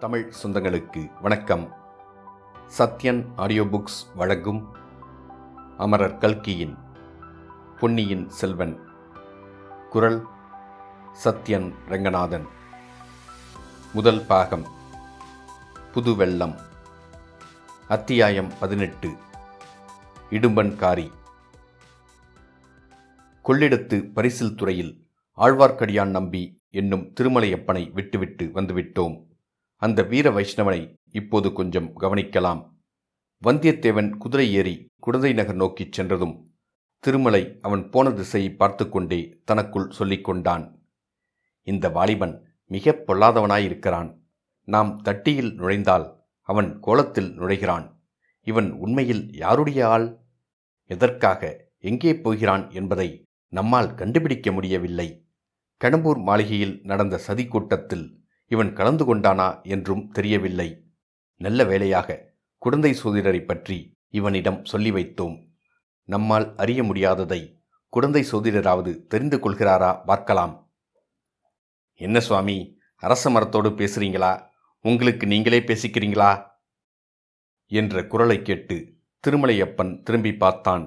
[0.00, 1.72] தமிழ் சொந்தங்களுக்கு வணக்கம்.
[2.78, 4.76] Sathyan audio books வழங்கும்
[5.76, 6.78] அமரர் கல்கியின்
[7.80, 8.80] பொன்னியின் செல்வன்.
[9.90, 10.26] குரல்
[11.24, 12.46] சத்யன் ரங்கநாதன்.
[13.92, 14.66] முதல் பாகம்
[15.92, 16.56] புது வெள்ளம்
[17.88, 19.12] அத்தியாயம் பதினெட்டு
[20.30, 21.10] இடும்பன்காரி.
[23.44, 29.28] கொள்ளிடத்து பரிசில் துறையில் ஆழ்வார்க்கடியான் நம்பி என்னும் திருமலையப்பனை விட்டுவிட்டு வந்துவிட்டோம்.
[29.82, 32.68] அந்த வீர வைஷ்ணவனை இப்போது கொஞ்சம் கவனிக்கலாம்.
[33.42, 36.54] வந்தியத்தேவன் குதிரை ஏறி குடந்தை நகர் நோக்கிச் சென்றதும்
[36.98, 40.88] திருமலை அவன் போன திசையை பார்த்து கொண்டே தனக்குள் சொல்லிக் கொண்டான்.
[41.62, 44.18] இந்த வாலிபன் மிக பொல்லாதவனாயிருக்கிறான்.
[44.64, 47.86] நாம் தட்டியில் நுழைந்தால் அவன் கோலத்தில் நுழைகிறான்.
[48.40, 50.20] இவன் உண்மையில் யாருடைய ஆள்?
[50.84, 55.26] எதற்காக எங்கே போகிறான் என்பதை நம்மால் கண்டுபிடிக்க முடியவில்லை.
[55.84, 58.19] கடம்பூர் மாளிகையில் நடந்த சதி கூட்டத்தில்
[58.50, 60.68] இவன் கலந்து கொண்டானா என்றும் தெரியவில்லை.
[61.40, 62.18] நல்ல வேளையாக
[62.58, 65.36] குடந்தை சோதிடரை பற்றி இவனிடம் சொல்லி வைத்தோம்.
[66.08, 67.40] நம்மால் அறிய முடியாததை
[67.88, 70.70] குடந்தை சோதிடராவது தெரிந்து கொள்கிறாரா பார்க்கலாம்.
[72.00, 74.32] என்ன சுவாமி அரச மரத்தோடு பேசுறீங்களா?
[74.84, 76.30] உங்களுக்கு நீங்களே பேசிக்கிறீங்களா?
[77.66, 78.76] என்ற குரலை கேட்டு
[79.24, 80.84] திருமலையப்பன் திரும்பி பார்த்தான்.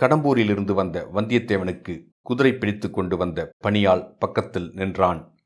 [0.00, 5.39] கடம்பூரிலிருந்து வந்த வந்தியத்தேவனுக்கு குதிரை பிடித்து கொண்டு வந்த பணியாள் பக்கத்தில் நின்றான்.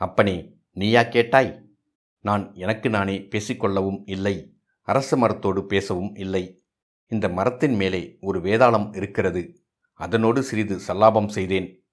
[0.00, 1.76] அப்பனே நீயா கேட்டாய்?
[2.20, 4.56] நான் எனக்கு நானே பேசிக்கொள்ளவும் இல்லை.
[4.82, 6.64] அரச மரத்தோடு பேசவும் இல்லை.
[7.06, 9.64] இந்த மரத்தின் மேலே ஒரு வேதாளம் இருக்கிறது.
[9.92, 11.84] அதனோடு சிறிது சல்லாபம் செய்தேன்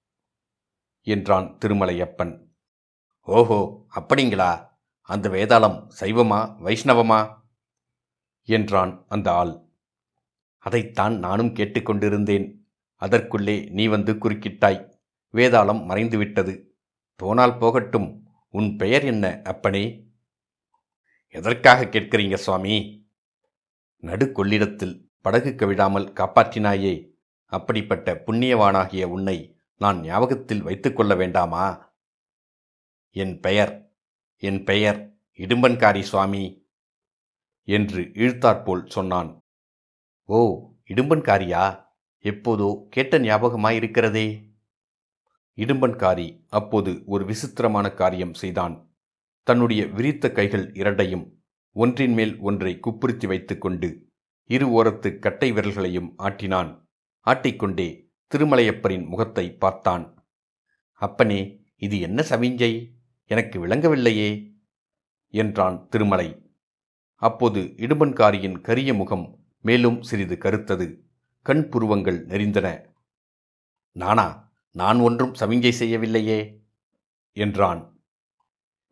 [1.02, 2.46] என்றான் திருமலையப்பன்.
[3.22, 4.68] ஓஹோ அப்படிங்களா?
[5.00, 7.34] அந்த வேதாளம் சைவமா வைஷ்ணவமா?
[8.44, 9.62] என்றான் அந்த ஆள்.
[10.58, 12.58] அதைத்தான் நானும் கேட்டுக்கொண்டிருந்தேன்.
[12.94, 14.92] அதற்குள்ளே நீ வந்து குறுக்கிட்டாய்.
[15.32, 16.67] வேதாளம் மறைந்துவிட்டது.
[17.18, 18.28] போனால் போகட்டும்.
[18.48, 20.10] உன் பெயர் என்ன அப்பனே?
[21.28, 23.06] எதற்காக கேட்கிறீங்க சுவாமி?
[24.02, 27.10] நடுக்கொள்ளிடத்தில் படகு கவிழாமல் காப்பாற்றினாயே.
[27.44, 31.96] அப்படிப்பட்ட புண்ணியவானாகிய உன்னை நான் ஞாபகத்தில் வைத்துக்கொள்ள வேண்டாமா?
[33.10, 33.92] என் பெயர்
[34.36, 36.66] என் பெயர் இடும்பன்காரி சுவாமி
[37.62, 39.42] என்று இழுத்தாற்போல் சொன்னான்.
[40.24, 40.38] ஓ
[40.88, 41.86] இடும்பன்காரியா?
[42.22, 44.47] எப்போதோ கேட்ட ஞாபகமாயிருக்கிறதே.
[45.58, 48.96] இடும்பன்காரி அப்போது ஒரு விசித்திரமான காரியம் செய்தான்.
[49.42, 51.42] தன்னுடைய விரித்த கைகள் இரண்டையும்
[51.72, 54.06] ஒன்றின் மேல் ஒன்றை குப்புறுத்தி வைத்துக்கொண்டு
[54.44, 56.88] இரு ஓரத்து கட்டை விரல்களையும் ஆட்டினான்.
[57.26, 60.26] ஆட்டிக்கொண்டே திருமலையப்பரின் முகத்தை பார்த்தான்.
[60.92, 62.94] அப்பனே இது என்ன சமிஞ்சை?
[63.24, 64.52] எனக்கு விளங்கவில்லையே
[65.28, 66.28] என்றான் திருமலை.
[67.14, 71.00] அப்போது இடும்பன்காரியின் கரிய முகம் மேலும் சிறிது கருத்தது.
[71.42, 72.84] கண் புருவங்கள் நெறிந்தன
[73.92, 74.47] நானா?
[74.70, 76.58] நான் ஒன்றும் சமிஞ்சை செய்யவில்லையே
[77.32, 78.00] என்றான்.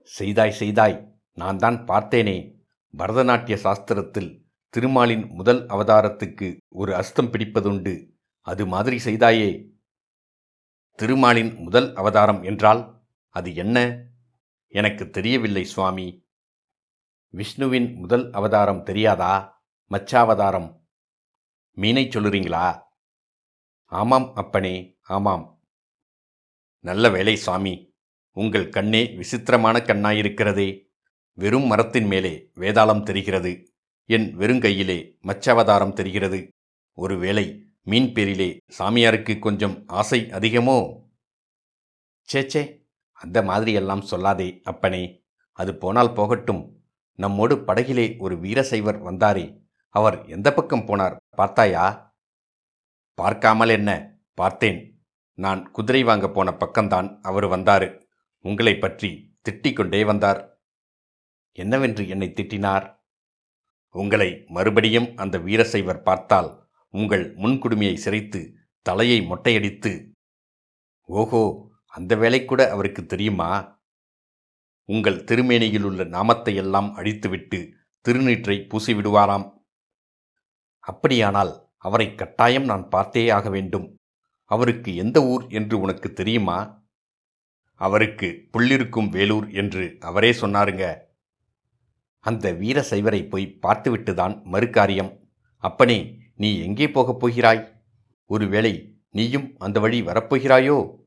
[0.03, 2.55] செய்தாய் செய்தாய் நான் தான் பார்த்தேனே.
[2.99, 8.11] பரதநாட்டிய சாஸ்திரத்தில் திருமாலின் முதல் அவதாரத்துக்கு ஒரு அஸ்தம் பிடிப்பதுண்டு.
[8.41, 9.69] அது மாதிரி செய்தாயே.
[10.95, 14.05] திருமாலின் முதல் அவதாரம் என்றால் அது என்ன?
[14.69, 16.27] எனக்கு தெரியவில்லை சுவாமி.
[17.29, 19.65] விஷ்ணுவின் முதல் அவதாரம் தெரியாதா?
[19.91, 20.81] மச்சாவதாரம்.
[21.73, 22.83] மீனை சொல்லுறீங்களா?
[23.85, 25.56] ஆமாம் அப்பனே ஆமாம்.
[26.87, 27.93] நல்ல வேலை சுவாமி
[28.33, 30.87] உங்கள் கண்ணே விசித்திரமான கண்ணாயிருக்கிறதே.
[31.33, 33.71] வெறும் மரத்தின் மேலே வேதாளம் தெரிகிறது.
[34.05, 36.49] என் வெறுங்கையிலே மச்சவதாரம் தெரிகிறது.
[36.93, 41.03] ஒருவேளை மீன் பேரிலே சாமியாருக்கு கொஞ்சம் ஆசை அதிகமோ?
[42.33, 45.25] சேச்சே அந்த மாதிரியெல்லாம் சொல்லாதே அப்பனே.
[45.53, 46.85] அது போனால் போகட்டும்.
[47.15, 49.61] நம்மோடு படகிலே ஒரு வீரசைவர் வந்தாரே.
[49.89, 52.15] அவர் எந்த பக்கம் போனார் பார்த்தாயா?
[53.15, 54.19] பார்க்காமல் என்ன?
[54.35, 54.96] பார்த்தேன்.
[55.39, 57.89] நான் குதிரை வாங்க போன பக்கம்தான் அவர் வந்தாரு.
[58.45, 59.11] உங்களை பற்றி
[59.47, 60.41] திட்டிக் கொண்டே வந்தார்.
[61.59, 62.87] என்னவென்று என்னை திட்டினார்?
[63.95, 66.51] உங்களை மறுபடியும் அந்த வீரசைவர் பார்த்தால்
[66.95, 68.41] உங்கள் முன்குடுமையை சிரைத்து
[68.87, 69.93] தலையை மொட்டையடித்து
[71.09, 71.43] ஓஹோ
[71.95, 73.51] அந்த வேலை கூட அவருக்கு தெரியுமா?
[74.89, 77.59] உங்கள் திருமேனியில் உள்ள நாமத்தை எல்லாம் அழித்துவிட்டு
[78.05, 79.47] திருநீற்றை பூசிவிடுவாராம்.
[80.85, 83.87] அப்படியானால் அவரை கட்டாயம் நான் பார்த்தே ஆக வேண்டும்.
[84.47, 86.85] அவருக்கு எந்த ஊர் என்று உனக்கு தெரியுமா?
[87.75, 90.99] அவருக்கு புள்ளிருக்கும் வேலூர் என்று அவரே சொன்னாருங்க.
[92.19, 95.19] அந்த வீர சைவரை போய் பார்த்துவிட்டுதான் மறுக்காரியம்
[95.57, 97.83] அப்பனே நீ எங்கே போகப் போகிறாய்?
[98.25, 101.05] ஒருவேளை நீயும் அந்த வழி வரப்போகிறாயோ?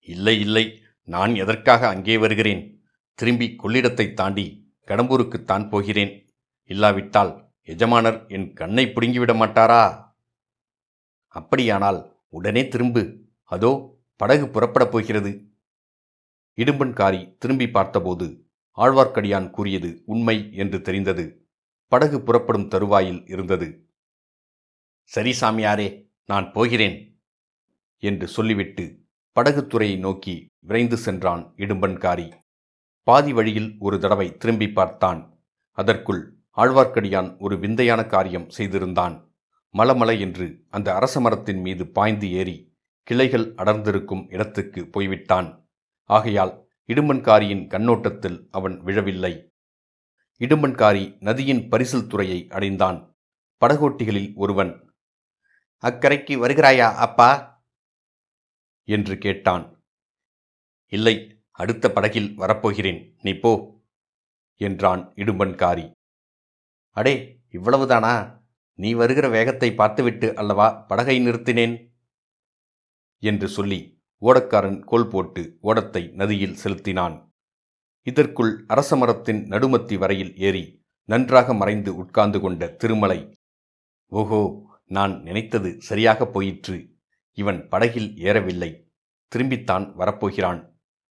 [0.00, 2.84] இல்லை இல்லை நான் எதற்காக அங்கே வருகிறேன்?
[3.14, 6.34] திரும்பி கொள்ளிடத்தை தாண்டி கடம்பூருக்குத்தான் போகிறேன்.
[6.64, 10.14] இல்லாவிட்டால் எஜமானர் என் கண்ணை பிடுங்கிவிட மாட்டாரா?
[11.26, 13.02] அப்படியானால் உடனே திரும்பு.
[13.52, 13.72] அதோ
[14.20, 15.32] படகு புறப்படப் போகிறது.
[16.58, 18.26] இடும்பன்காரி திரும்பி பார்த்தபோது
[18.78, 21.24] ஆழ்வார்க்கடியான் கூறியது உண்மை என்று தெரிந்தது.
[21.92, 23.68] படகு புறப்படும் தருவாயில் இருந்தது.
[25.10, 25.88] சரி சாமியாரே
[26.30, 26.96] நான் போகிறேன்
[28.02, 28.84] என்று சொல்லிவிட்டு
[29.36, 30.34] படகுத்துறையை நோக்கி
[30.66, 32.26] விரைந்து சென்றான் இடும்பன்காரி
[33.06, 35.20] பாதி வழியில் ஒரு தடவை திரும்பி பார்த்தான்.
[35.78, 36.22] அதற்குள்
[36.56, 39.16] ஆழ்வார்க்கடியான் ஒரு விந்தையான காரியம் செய்திருந்தான்.
[39.78, 45.68] மலமல என்று அந்த அரச மரத்தின் மீது பாய்ந்து ஏறி கிளைகள் அடர்ந்திருக்கும் இடத்துக்கு போய்விட்டான்.
[46.04, 49.48] ஆகையால் இடுமன்காரியின் கண்ணோட்டத்தில் அவன் விழவில்லை.
[50.38, 53.16] இடும்பன்காரி நதியின் பரிசில் துறையை அடைந்தான்.
[53.60, 54.94] படகோட்டிகளில் ஒருவன்
[55.82, 57.62] அக்கரைக்கு வருகிறாயா அப்பா?
[58.88, 59.84] என்று கேட்டான்.
[60.92, 63.82] இல்லை அடுத்த படகில் வரப்போகிறேன் நீ போ
[64.60, 65.92] என்றான் இடும்பன்காரி.
[66.90, 68.43] அடே இவ்வளவுதானா?
[68.78, 71.74] நீ வருகிற வேகத்தை பார்த்துவிட்டு அல்லவா படகை நிறுத்தினேன்?
[73.18, 73.80] என்று சொல்லி
[74.22, 77.16] ஓடக்காரன் கோல் போட்டு ஓடத்தை நதியில் செலுத்தினான்.
[78.02, 80.64] இதற்குள் அரச மரத்தின் நடுமத்தி வரையில் ஏறி
[81.04, 83.20] நன்றாக மறைந்து உட்கார்ந்து கொண்ட திருமலை
[84.12, 84.42] ஓஹோ
[84.84, 86.76] நான் நினைத்தது சரியாக போயிற்று.
[87.38, 88.70] இவன் படகில் ஏறவில்லை.
[89.32, 90.60] திரும்பித்தான் வரப்போகிறான்.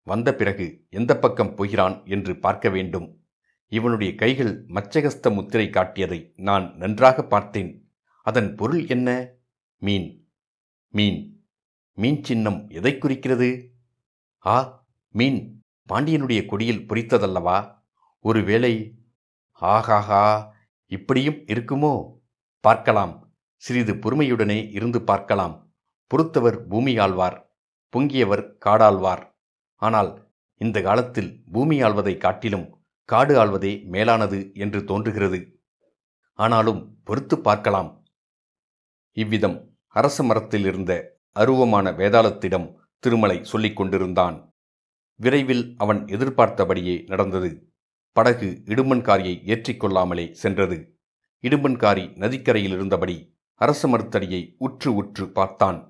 [0.07, 3.07] வந்த பிறகு எந்த பக்கம் போகிறான் என்று பார்க்க வேண்டும்.
[3.73, 7.91] இவனுடைய கைகள் மச்சகஸ்த முத்திரை காட்டியதை நான் நன்றாக பார்த்தேன்.
[8.21, 9.31] அதன் பொருள் என்ன?
[9.77, 10.29] மீன்.
[10.89, 11.47] மீன்.
[11.93, 13.73] மீன் சின்னம் எதை குறிக்கிறது?
[14.45, 15.61] ஆ மீன்
[15.93, 17.81] பாண்டியனுடைய கொடியில் பொறித்ததல்லவா?
[18.19, 18.95] ஒருவேளை
[19.61, 20.51] ஆஹாஹா
[20.85, 21.93] இப்படியும் இருக்குமோ?
[22.59, 23.33] பார்க்கலாம்.
[23.55, 25.55] சிறிது பொறுமையுடனே இருந்து பார்க்கலாம்.
[26.07, 27.37] பொறுத்தவர் பூமி ஆழ்வார்
[27.93, 29.25] பொங்கியவர் காடாழ்வார்.
[29.75, 35.61] ஆனால் இந்த காலத்தில் பூமி ஆழ்வதை காட்டிலும் காடு ஆள்வதே மேலானது என்று தோன்றுகிறது.
[36.33, 38.05] ஆனாலும் பொறுத்து பார்க்கலாம்.
[39.11, 44.53] இவ்விதம் அரச மரத்தில் இருந்த அருவமான வேதாளத்திடம் திருமலை சொல்லிக் கொண்டிருந்தான்.
[45.15, 47.71] விரைவில் அவன் எதிர்பார்த்தபடியே நடந்தது.
[48.11, 50.99] படகு இடுமன்காரியை ஏற்றிக்கொள்ளாமலே சென்றது.
[51.41, 55.89] இடும்பன்காரி நதிக்கரையில் இருந்தபடி அரச மருத்தடியை உற்று உற்று பார்த்தான்.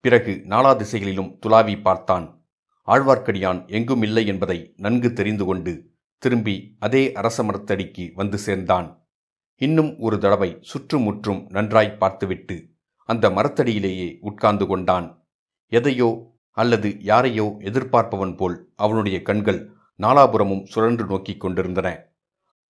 [0.00, 2.44] பிறகு நாலா திசைகளிலும் துலாவி பார்த்தான்.
[2.86, 5.89] ஆழ்வார்க்கடியான் எங்கும் இல்லை என்பதை நன்கு தெரிந்து கொண்டு
[6.22, 8.88] திரும்பி அதே அரச மரத்தடிக்கு வந்து சேர்ந்தான்.
[9.60, 12.56] இன்னும் ஒரு தடவை சுற்றுமுற்றும் நன்றாய் பார்த்துவிட்டு
[13.08, 15.06] அந்த மரத்தடியிலேயே உட்கார்ந்து கொண்டான்.
[15.72, 16.10] எதையோ
[16.56, 19.60] அல்லது யாரையோ எதிர்பார்ப்பவன் போல் அவனுடைய கண்கள்
[20.00, 21.88] நாலாபுரமும் சுழன்று நோக்கிக் கொண்டிருந்தன.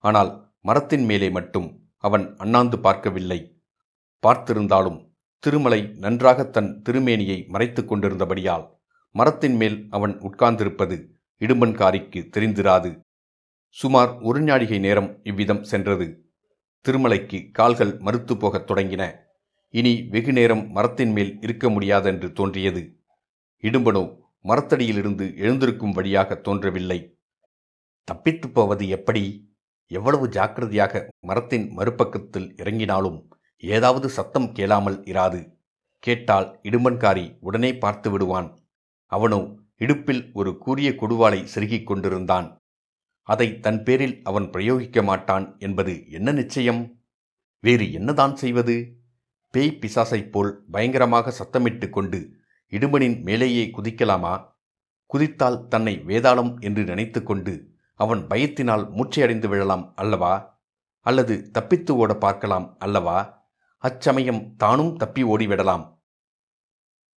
[0.03, 0.31] ஆனால்
[0.61, 1.69] மரத்தின் மேலே மட்டும்
[2.03, 3.39] அவன் அண்ணாந்து பார்க்கவில்லை.
[4.23, 4.99] பார்த்திருந்தாலும்
[5.43, 8.65] திருமலை நன்றாக தன் திருமேனியை மறைத்துக் கொண்டிருந்தபடியால்
[9.15, 10.97] மரத்தின் மேல் அவன் உட்கார்ந்திருப்பது
[11.41, 12.91] இடும்பன்காரிக்கு தெரிந்திராது.
[13.71, 16.25] சுமார் ஒரு நாழிகை நேரம் இவ்விதம் சென்றது.
[16.85, 19.15] திருமலைக்கு கால்கள் மறுத்து போகத் தொடங்கின.
[19.69, 22.99] இனி வெகு நேரம் மரத்தின் மேல் இருக்க முடியாதென்று தோன்றியது.
[23.61, 27.17] இடும்பனோ மரத்தடியிலிருந்து எழுந்திருக்கும் வழியாக தோன்றவில்லை.
[28.03, 29.53] தப்பித்துப் போவது எப்படி?
[29.87, 35.53] எவ்வளவு ஜாக்கிரதையாக மரத்தின் மறுபக்கத்தில் இறங்கினாலும் ஏதாவது சத்தம் கேளாமல் இராது.
[35.99, 38.59] கேட்டால் இடும்பன்காரி உடனே பார்த்து விடுவான்.
[39.05, 42.60] அவனோ இடுப்பில் ஒரு கூரிய கொடுவாளை செருகிக் கொண்டிருந்தான்.
[43.31, 47.03] அதை தன் பேரில் அவன் பிரயோகிக்க மாட்டான் என்பது என்ன நிச்சயம்?
[47.59, 48.99] வேறு என்னதான் செய்வது?
[49.51, 52.35] பேய் பிசாசைப் போல் பயங்கரமாக சத்தமிட்டு கொண்டு
[52.69, 54.53] இடுமனின் மேலேயே குதிக்கலாமா?
[55.05, 60.63] குதித்தால் தன்னை வேதாளம் என்று நினைத்து கொண்டு அவன் பயத்தினால் மூச்சையடைந்து விழலாம் அல்லவா?
[60.99, 63.49] அல்லது தப்பித்து ஓட பார்க்கலாம் அல்லவா?
[63.77, 65.99] அச்சமயம் தானும் தப்பி ஓடிவிடலாம்.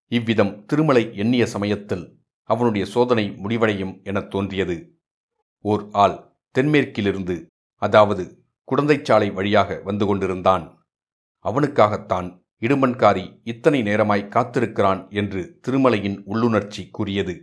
[0.08, 4.93] இவ்விதம் திருமலை எண்ணிய சமயத்தில் அவனுடைய சோதனை முடிவடையும் எனத் தோன்றியது.
[5.66, 6.16] ஓர் ஆள்
[6.56, 7.36] தென்மேற்கிலிருந்து
[7.82, 8.24] அதாவது
[8.68, 10.66] குடந்தைச்சாலை வழியாக வந்து கொண்டிருந்தான்.
[11.46, 12.28] அவனுக்காகத்தான்
[12.62, 17.36] இடுமன்காரி இத்தனை நேரமாய் காத்திருக்கிறான் என்று திருமலையின் உள்ளுணர்ச்சி கூறியது.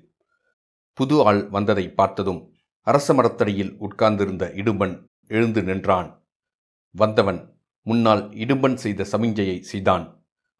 [0.98, 2.40] புது ஆள் வந்ததை பார்த்ததும்
[2.86, 4.94] அரச மரத்தடியில் உட்கார்ந்திருந்த இடும்பன்
[5.30, 6.08] எழுந்து நின்றான்.
[6.94, 7.40] வந்தவன்
[7.86, 10.04] முன்னால் இடும்பன் செய்த சமிஞ்சையை செய்தான்.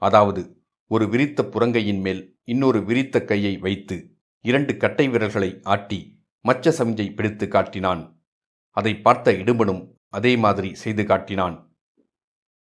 [0.02, 0.42] அதாவது
[0.90, 3.96] ஒரு விரித்த புறங்கையின் மேல் இன்னொரு விரித்த கையை வைத்து
[4.44, 6.00] இரண்டு கட்டை விரல்களை ஆட்டி
[6.40, 8.22] மச்ச சமிஞ்சை பிடித்து காட்டினான்.
[8.70, 11.76] அதை பார்த்த இடும்பனும் அதே மாதிரி செய்து காட்டினான்.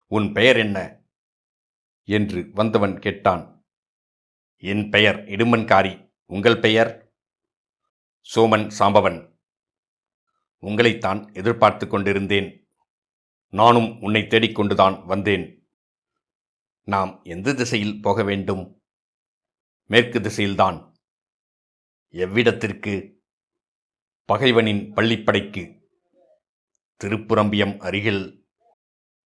[0.07, 1.01] உன் பெயர் என்ன?
[2.03, 3.65] என்று வந்தவன் கேட்டான்.
[4.57, 7.13] என் பெயர் இடுமன்காரி உங்கள் பெயர்?
[8.35, 9.37] சோமன் சாம்பவன்.
[10.61, 12.67] உங்களைத்தான் எதிர்பார்த்து கொண்டிருந்தேன்.
[13.49, 15.67] நானும் உன்னை தேடிக்கொண்டுதான் வந்தேன்.
[16.81, 18.81] நாம் எந்த திசையில் போக வேண்டும்?
[19.85, 20.91] மேற்கு திசையில்தான்.
[22.11, 23.22] எவ்விடத்திற்கு?
[24.31, 25.81] பகைவனின் பள்ளிப்படைக்கு.
[27.03, 28.47] திருப்புரம்பியம் அருகில்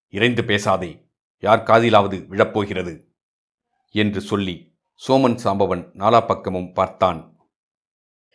[0.08, 3.06] இறைந்து பேசாதே யார் காதிலாவது விழப்போகிறது?
[3.90, 4.78] என்று சொல்லி
[5.08, 7.38] சோமன் சாம்பவன் நாலா பக்கமும் பார்த்தான்.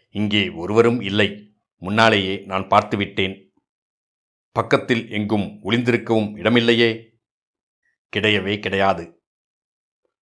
[0.10, 3.50] இங்கே ஒருவரும் இல்லை முன்னாலேயே நான் பார்த்துவிட்டேன்.
[4.51, 7.10] பக்கத்தில் எங்கும் ஒளிந்திருக்கவும் இடமில்லையே?
[8.15, 9.24] கிடையவே கிடையாது.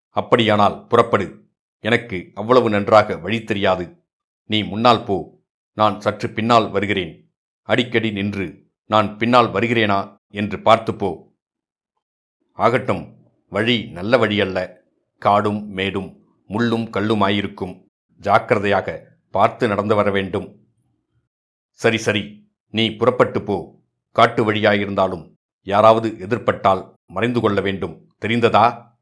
[0.09, 4.05] அப்படியானால் புறப்படு எனக்கு அவ்வளவு நன்றாக வழி தெரியாது.
[4.45, 5.40] நீ முன்னால் போ.
[5.73, 7.33] நான் சற்று பின்னால் வருகிறேன்.
[7.61, 10.19] அடிக்கடி நின்று நான் பின்னால் வருகிறேனா?
[10.27, 11.37] என்று பார்த்து போ.
[12.51, 13.15] ஆகட்டும்
[13.49, 14.77] வழி நல்ல வழியல்ல.
[15.19, 17.85] காடும் மேடும் முள்ளும் கல்லுமாயிருக்கும்.
[18.15, 20.67] ஜாக்கிரதையாக பார்த்து நடந்து வர வேண்டும்.
[21.71, 23.83] சரி சரி நீ புறப்பட்டு போ.
[24.11, 28.11] காட்டு வழியாயிருந்தாலும் யாராவது எதிர்ப்பட்டால் மறைந்து கொள்ள வேண்டும்.
[28.21, 28.95] தெரிந்ததா?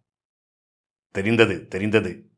[1.11, 2.31] தெரிந்தது தெரிந்தது.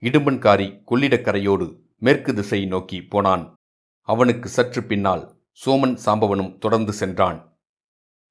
[0.00, 3.44] இடும்பன்காரி கொள்ளிடக்கரையோடு மேற்கு திசை நோக்கி போனான்.
[4.08, 5.24] அவனுக்கு சற்று பின்னால்
[5.62, 7.38] சோமன் சாம்பவனும் தொடர்ந்து சென்றான்.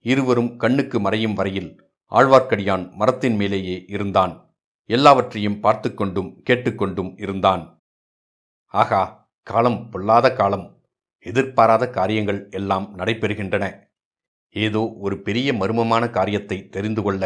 [0.05, 1.71] இருவரும் கண்ணுக்கு மறையும் வரையில்
[2.11, 4.33] ஆழ்வார்க்கடியான் மரத்தின் மேலேயே இருந்தான்.
[4.89, 7.63] எல்லாவற்றையும் பார்த்து கொண்டும் கேட்டுக்கொண்டும் இருந்தான்.
[8.73, 10.65] ஆகா காலம் பொல்லாத காலம்.
[11.25, 13.65] எதிர்பாராத காரியங்கள் எல்லாம் நடைபெறுகின்றன.
[14.55, 17.23] ஏதோ ஒரு பெரிய மர்மமான காரியத்தை தெரிந்து கொள்ள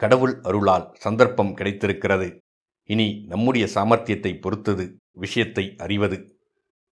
[0.00, 2.28] கடவுள் அருளால் சந்தர்ப்பம் கிடைத்திருக்கிறது.
[2.92, 4.84] இனி நம்முடைய சாமர்த்தியத்தை பொறுத்தது
[5.22, 6.18] விஷயத்தை அறிவது.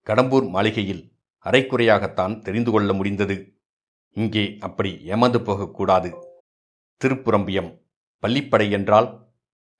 [0.07, 1.03] கடம்பூர் மாளிகையில்
[1.45, 3.35] அரைக்குறையாகத்தான் தெரிந்து கொள்ள முடிந்தது.
[4.17, 6.09] இங்கே அப்படி ஏமாந்து போகக்கூடாது.
[7.01, 7.71] திருப்புரம்பியம்
[8.23, 9.09] பள்ளிப்படை என்றால்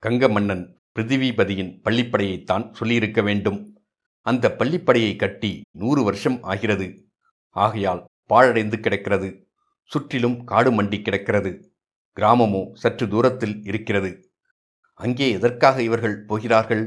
[0.02, 3.58] கங்க மன்னன் பிருத்திவிபதியின் பள்ளிப்படையைத்தான் சொல்லியிருக்க வேண்டும்.
[4.26, 6.86] அந்த பள்ளிப்படையை கட்டி நூறு வருஷம் ஆகிறது.
[7.56, 9.28] ஆகையால் பாழடைந்து கிடக்கிறது.
[9.90, 11.52] சுற்றிலும் காடு மண்டி கிடக்கிறது.
[12.16, 14.10] கிராமமோ சற்று தூரத்தில் இருக்கிறது.
[15.00, 16.84] அங்கே எதற்காக இவர்கள் போகிறார்கள்?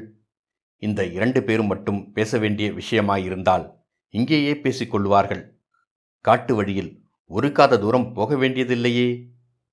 [0.77, 3.65] இந்த இரண்டு பேரும் மட்டும் பேச வேண்டிய விஷயமாயிருந்தால்
[4.13, 5.43] இங்கேயே பேசிக்கொள்வார்கள்
[6.25, 6.91] காட்டு வழியில்
[7.31, 9.09] ஒரு காத தூரம் போக வேண்டியதில்லையே.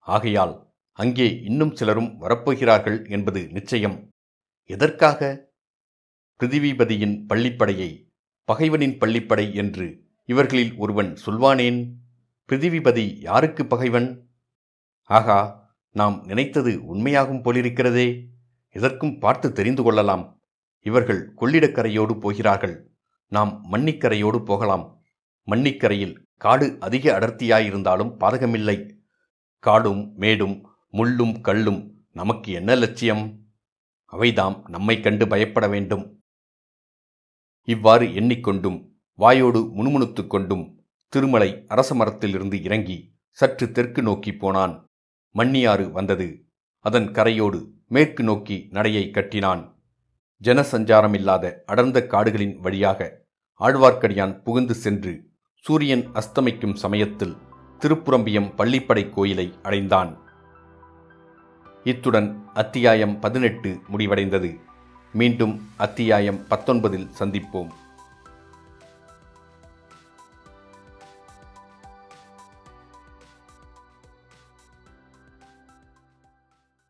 [0.06, 0.54] ஆகையால்
[0.92, 3.96] அங்கே இன்னும் சிலரும் வரப்போகிறார்கள் என்பது நிச்சயம்.
[4.70, 5.20] எதற்காக?
[6.40, 7.90] பிருதிவிபதியின் பள்ளிப்படையை
[8.48, 9.86] பகைவனின் பள்ளிப்படை என்று
[10.28, 11.80] இவர்களில் ஒருவன் சொல்வானேன்?
[12.48, 14.08] பிருதிவிபதி யாருக்கு பகைவன்?
[15.10, 15.38] ஆகா
[15.90, 18.26] நாம் நினைத்தது உண்மையாகும் போலிருக்கிறதே?
[18.68, 20.38] எதற்கும் பார்த்து தெரிந்து கொள்ளலாம்.
[20.80, 22.90] இவர்கள் கொள்ளிடக்கரையோடு போகிறார்கள்.
[23.26, 25.02] நாம் மன்னிக்கரையோடு போகலாம்.
[25.46, 28.90] மன்னிக்கரையில் காடு அதிக அடர்த்தியாயிருந்தாலும் பாதகமில்லை.
[29.58, 33.40] காடும் மேடும் முள்ளும் கல்லும் நமக்கு என்ன லட்சியம்?
[34.04, 36.22] அவைதாம் நம்மை கண்டு பயப்பட வேண்டும்.
[37.62, 44.89] இவ்வாறு எண்ணிக்கொண்டும் வாயோடு முணுமுணுத்துக் கொண்டும் திருமலை அரச மரத்திலிருந்து இறங்கி சற்று தெற்கு நோக்கி போனான்.
[45.34, 46.44] மண்ணியாறு வந்தது.
[46.84, 49.76] அதன் கரையோடு மேற்கு நோக்கி நடையை கட்டினான்.
[50.42, 53.18] ஜனசஞ்சாரமில்லாத அடர்ந்த காடுகளின் வழியாக
[53.60, 57.36] ஆழ்வார்க்கடியான் புகுந்து சென்று சூரியன் அஸ்தமிக்கும் சமயத்தில்
[57.78, 60.18] திருப்புரம்பியம் பள்ளிப்படை கோயிலை அடைந்தான்.
[61.84, 64.60] இத்துடன் அத்தியாயம் பதினெட்டு முடிவடைந்தது.
[65.12, 67.70] மீண்டும் அத்தியாயம் பத்தொன்பதில் சந்திப்போம்.